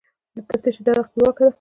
[0.35, 1.49] د تفتیش اداره خپلواکه ده؟